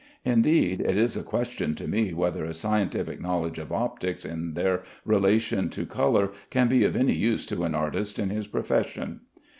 Indeed, 0.25 0.81
it 0.81 0.97
is 0.97 1.15
a 1.15 1.21
question 1.21 1.75
to 1.75 1.87
me 1.87 2.11
whether 2.11 2.43
a 2.43 2.55
scientific 2.55 3.21
knowledge 3.21 3.59
of 3.59 3.71
optics 3.71 4.25
in 4.25 4.55
their 4.55 4.81
relation 5.05 5.69
to 5.69 5.85
color 5.85 6.31
can 6.49 6.67
be 6.67 6.83
of 6.85 6.95
any 6.95 7.13
use 7.13 7.45
to 7.45 7.63
an 7.65 7.75
artist 7.75 8.17
in 8.17 8.31
his 8.31 8.47
profession. 8.47 9.19